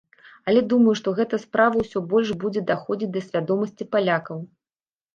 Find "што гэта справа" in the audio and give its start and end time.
1.01-1.85